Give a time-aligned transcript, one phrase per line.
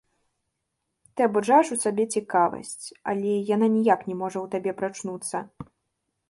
[1.15, 5.37] Ты абуджаеш у сабе цікавасць, але яна ніяк не можа ў табе прачнуцца.